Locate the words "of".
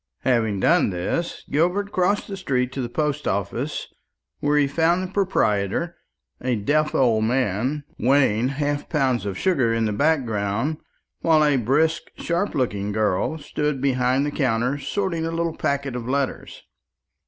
9.27-9.37, 15.95-16.09